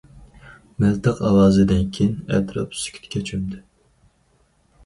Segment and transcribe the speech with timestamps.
[0.83, 3.61] مىلتىق ئاۋازىدىن كېيىن ئەتراپ سۈكۈتكە چۆمدى.